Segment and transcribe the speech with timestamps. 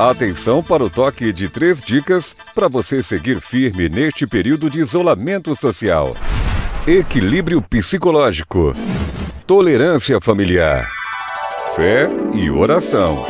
[0.00, 5.54] Atenção para o toque de três dicas para você seguir firme neste período de isolamento
[5.54, 6.16] social:
[6.86, 8.74] equilíbrio psicológico,
[9.46, 10.88] tolerância familiar,
[11.76, 13.26] fé e oração.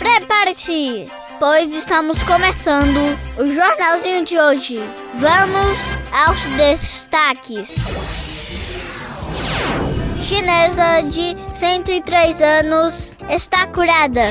[0.00, 1.06] Prepare-se,
[1.38, 2.98] pois estamos começando
[3.38, 4.82] o jornalzinho de hoje.
[5.14, 5.78] Vamos
[6.10, 7.68] aos destaques.
[10.20, 14.22] Chinesa de 103 anos está curada.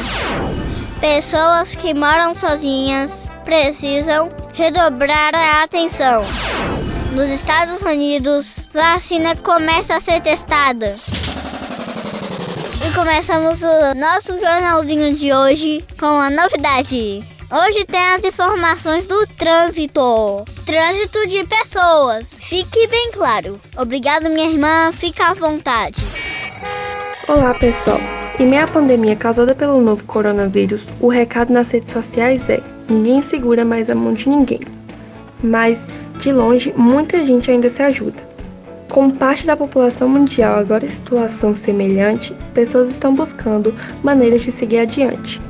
[1.00, 6.24] Pessoas que moram sozinhas precisam redobrar a atenção.
[7.12, 10.96] Nos Estados Unidos, vacina começa a ser testada.
[12.86, 17.24] E começamos o nosso jornalzinho de hoje com a novidade.
[17.50, 20.44] Hoje tem as informações do trânsito.
[20.66, 22.28] Trânsito de pessoas.
[22.42, 23.60] Fique bem claro.
[23.78, 24.92] Obrigado, minha irmã.
[24.92, 26.04] Fica à vontade.
[27.28, 28.00] Olá, pessoal.
[28.40, 33.20] Em meio à pandemia causada pelo novo coronavírus, o recado nas redes sociais é: ninguém
[33.20, 34.62] segura mais a mão de ninguém.
[35.44, 35.88] Mas,
[36.20, 38.22] de longe, muita gente ainda se ajuda.
[38.90, 44.80] Com parte da população mundial agora em situação semelhante, pessoas estão buscando maneiras de seguir
[44.80, 45.42] adiante.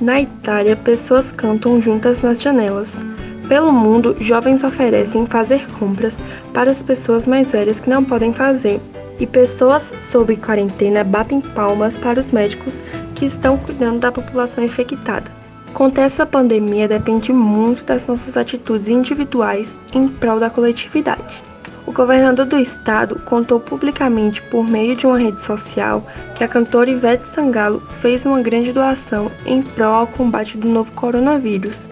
[0.00, 2.98] Na Itália, pessoas cantam juntas nas janelas.
[3.46, 6.16] Pelo mundo, jovens oferecem fazer compras
[6.54, 8.80] para as pessoas mais velhas que não podem fazer,
[9.18, 12.80] e pessoas sob quarentena batem palmas para os médicos
[13.14, 15.30] que estão cuidando da população infectada.
[15.72, 21.42] Conter essa pandemia depende muito das nossas atitudes individuais em prol da coletividade.
[21.86, 26.90] O governador do estado contou publicamente por meio de uma rede social que a cantora
[26.90, 31.86] Ivete Sangalo fez uma grande doação em prol ao combate do novo coronavírus.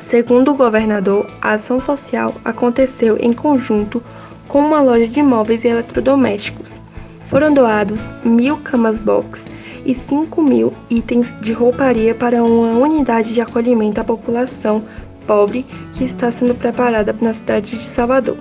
[0.00, 4.02] Segundo o governador, a ação social aconteceu em conjunto
[4.50, 6.80] com uma loja de móveis e eletrodomésticos.
[7.26, 9.46] Foram doados mil camas box
[9.86, 14.82] e 5 mil itens de rouparia para uma unidade de acolhimento à população
[15.26, 18.36] pobre que está sendo preparada na cidade de Salvador.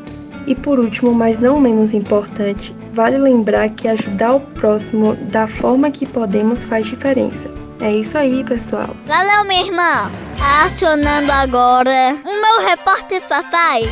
[0.48, 5.92] E por último, mas não menos importante, vale lembrar que ajudar o próximo da forma
[5.92, 7.52] que podemos faz diferença.
[7.80, 8.90] É isso aí, pessoal.
[9.06, 10.12] Valeu, minha irmã.
[10.66, 13.84] Acionando agora o meu repórter papai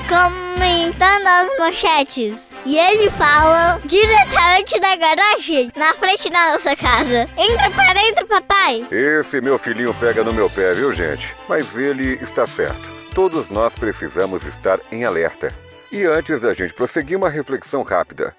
[0.58, 2.58] comentando as manchetes.
[2.66, 7.28] E ele fala diretamente da garagem, na frente da nossa casa.
[7.38, 8.88] Entra para dentro, papai.
[8.92, 11.34] Esse meu filhinho pega no meu pé, viu, gente?
[11.48, 12.82] Mas ele está certo.
[13.14, 15.54] Todos nós precisamos estar em alerta.
[15.92, 18.36] E antes da gente prosseguir, uma reflexão rápida.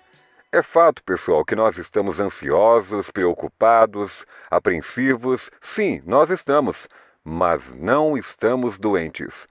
[0.51, 5.51] É fato, pessoal, que nós estamos ansiosos, preocupados, apreensivos.
[5.61, 6.89] Sim, nós estamos,
[7.23, 9.47] mas não estamos doentes.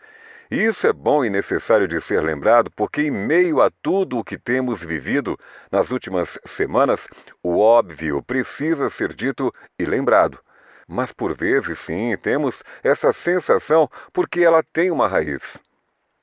[0.49, 4.37] Isso é bom e necessário de ser lembrado porque, em meio a tudo o que
[4.37, 5.37] temos vivido
[5.69, 7.05] nas últimas semanas,
[7.43, 10.39] o óbvio precisa ser dito e lembrado.
[10.87, 15.59] Mas por vezes, sim, temos essa sensação porque ela tem uma raiz.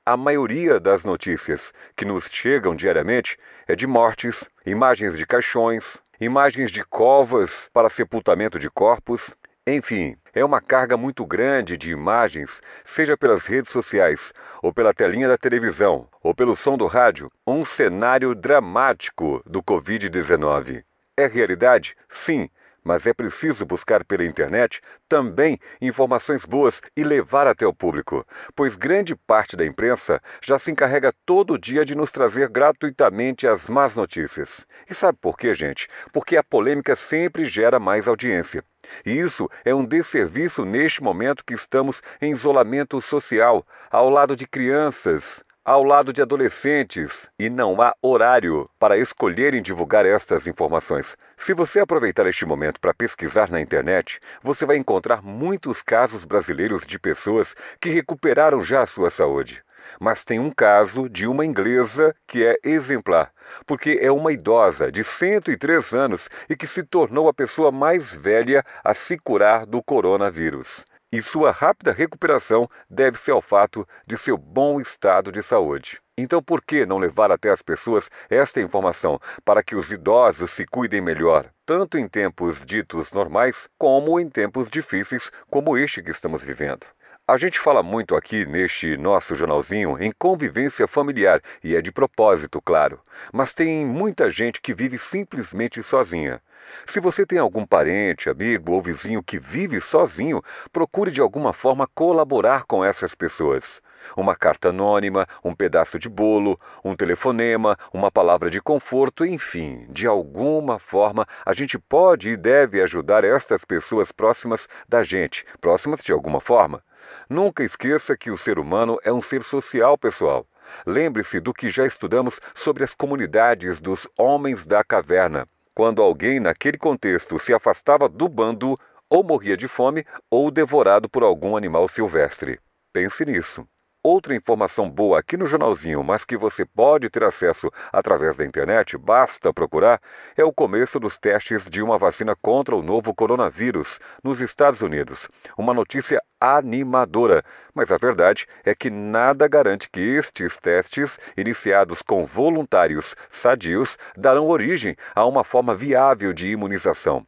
[0.03, 3.37] A maioria das notícias que nos chegam diariamente
[3.67, 9.35] é de mortes, imagens de caixões, imagens de covas para sepultamento de corpos,
[9.67, 14.31] enfim, é uma carga muito grande de imagens, seja pelas redes sociais,
[14.61, 20.83] ou pela telinha da televisão, ou pelo som do rádio, um cenário dramático do Covid-19.
[21.17, 21.95] É realidade?
[22.09, 22.47] Sim,
[22.85, 24.79] mas é preciso buscar pela internet
[25.09, 28.25] também informações boas e levar até o público,
[28.55, 33.67] pois grande parte da imprensa já se encarrega todo dia de nos trazer gratuitamente as
[33.67, 34.67] más notícias.
[34.87, 35.87] E sabe por quê, gente?
[36.13, 38.63] Porque a polêmica sempre gera mais audiência.
[39.03, 44.45] E isso é um desserviço neste momento que estamos em isolamento social, ao lado de
[44.45, 51.17] crianças, ao lado de adolescentes e não há horário para escolherem divulgar estas informações.
[51.35, 56.85] Se você aproveitar este momento para pesquisar na internet, você vai encontrar muitos casos brasileiros
[56.85, 59.63] de pessoas que recuperaram já a sua saúde.
[59.99, 63.31] Mas tem um caso de uma inglesa que é exemplar,
[63.65, 68.63] porque é uma idosa de 103 anos e que se tornou a pessoa mais velha
[68.83, 70.85] a se curar do coronavírus
[71.15, 76.01] e sua rápida recuperação deve-se ao fato de seu bom estado de saúde.
[76.17, 80.65] Então, por que não levar até as pessoas esta informação para que os idosos se
[80.65, 86.43] cuidem melhor, tanto em tempos ditos normais, como em tempos difíceis como este que estamos
[86.43, 86.85] vivendo?
[87.25, 92.61] A gente fala muito aqui neste nosso jornalzinho em convivência familiar e é de propósito,
[92.61, 92.99] claro.
[93.33, 96.41] Mas tem muita gente que vive simplesmente sozinha.
[96.85, 100.41] Se você tem algum parente, amigo ou vizinho que vive sozinho,
[100.71, 103.81] procure de alguma forma colaborar com essas pessoas.
[104.15, 110.05] Uma carta anônima, um pedaço de bolo, um telefonema, uma palavra de conforto, enfim, de
[110.05, 116.11] alguma forma a gente pode e deve ajudar estas pessoas próximas da gente, próximas de
[116.11, 116.83] alguma forma.
[117.29, 120.45] Nunca esqueça que o ser humano é um ser social, pessoal.
[120.85, 125.47] Lembre-se do que já estudamos sobre as comunidades dos homens da caverna.
[125.75, 128.79] Quando alguém naquele contexto se afastava do bando,
[129.09, 132.59] ou morria de fome ou devorado por algum animal silvestre.
[132.93, 133.67] Pense nisso.
[134.07, 138.95] Outra informação boa aqui no jornalzinho, mas que você pode ter acesso através da internet,
[138.99, 139.99] basta procurar,
[140.37, 145.27] é o começo dos testes de uma vacina contra o novo coronavírus nos Estados Unidos.
[145.57, 147.43] Uma notícia animadora,
[147.73, 154.47] mas a verdade é que nada garante que estes testes, iniciados com voluntários sadios, darão
[154.49, 157.25] origem a uma forma viável de imunização.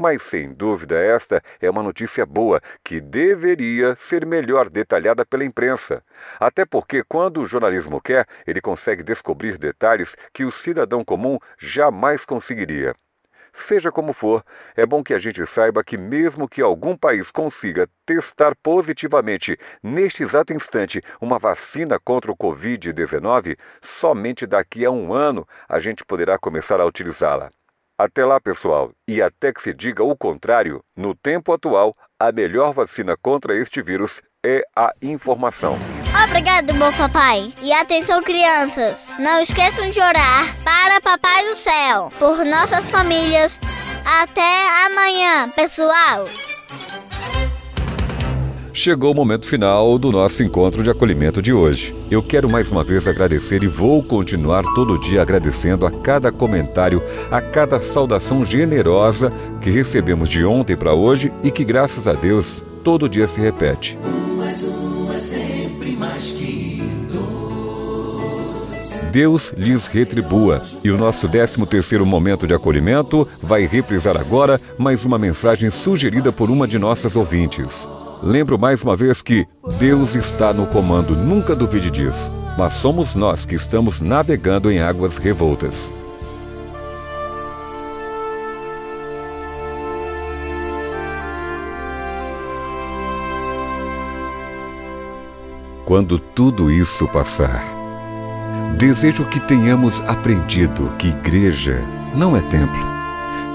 [0.00, 6.02] Mas sem dúvida esta é uma notícia boa que deveria ser melhor detalhada pela imprensa.
[6.40, 12.24] Até porque, quando o jornalismo quer, ele consegue descobrir detalhes que o cidadão comum jamais
[12.24, 12.94] conseguiria.
[13.52, 14.42] Seja como for,
[14.74, 20.22] é bom que a gente saiba que, mesmo que algum país consiga testar positivamente neste
[20.22, 26.38] exato instante uma vacina contra o Covid-19, somente daqui a um ano a gente poderá
[26.38, 27.50] começar a utilizá-la.
[28.02, 32.72] Até lá, pessoal, e até que se diga o contrário, no tempo atual, a melhor
[32.72, 35.78] vacina contra este vírus é a informação.
[36.24, 37.52] Obrigado, bom papai.
[37.60, 39.14] E atenção, crianças.
[39.18, 43.60] Não esqueçam de orar para Papai do Céu, por nossas famílias.
[44.22, 46.24] Até amanhã, pessoal.
[48.82, 51.94] Chegou o momento final do nosso encontro de acolhimento de hoje.
[52.10, 57.02] Eu quero mais uma vez agradecer e vou continuar todo dia agradecendo a cada comentário,
[57.30, 59.30] a cada saudação generosa
[59.60, 63.98] que recebemos de ontem para hoje e que, graças a Deus, todo dia se repete.
[69.12, 70.62] Deus lhes retribua.
[70.82, 76.32] E o nosso 13 terceiro momento de acolhimento vai reprisar agora mais uma mensagem sugerida
[76.32, 77.86] por uma de nossas ouvintes.
[78.22, 79.46] Lembro mais uma vez que
[79.78, 82.30] Deus está no comando, nunca duvide disso.
[82.58, 85.90] Mas somos nós que estamos navegando em águas revoltas.
[95.86, 97.64] Quando tudo isso passar,
[98.76, 101.82] desejo que tenhamos aprendido que igreja
[102.14, 102.80] não é templo,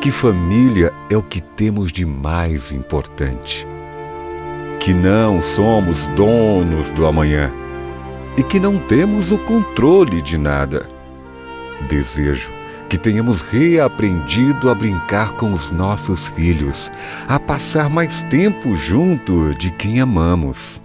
[0.01, 3.65] que família é o que temos de mais importante
[4.85, 7.51] que não somos donos do amanhã
[8.37, 10.87] e que não temos o controle de nada.
[11.89, 12.51] Desejo
[12.87, 16.91] que tenhamos reaprendido a brincar com os nossos filhos,
[17.27, 20.83] a passar mais tempo junto de quem amamos,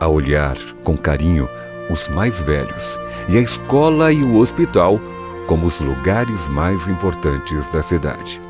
[0.00, 1.48] a olhar com carinho
[1.88, 5.00] os mais velhos e a escola e o hospital
[5.46, 8.42] como os lugares mais importantes da cidade.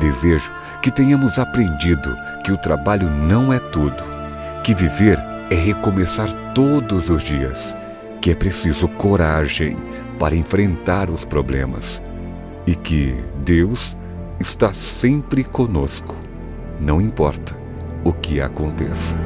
[0.00, 0.50] Desejo
[0.82, 4.02] que tenhamos aprendido que o trabalho não é tudo,
[4.64, 5.18] que viver
[5.50, 7.76] é recomeçar todos os dias,
[8.20, 9.76] que é preciso coragem
[10.18, 12.02] para enfrentar os problemas
[12.66, 13.14] e que
[13.44, 13.98] Deus
[14.40, 16.16] está sempre conosco,
[16.80, 17.54] não importa
[18.02, 19.16] o que aconteça.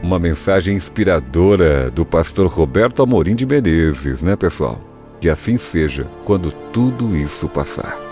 [0.00, 4.87] Uma mensagem inspiradora do pastor Roberto Amorim de Menezes, né, pessoal?
[5.20, 8.07] Que assim seja quando tudo isso passar.